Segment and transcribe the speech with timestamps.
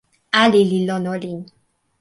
[0.41, 1.39] ali li lon olin.